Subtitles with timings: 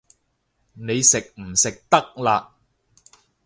[0.73, 2.55] 你食唔食得辣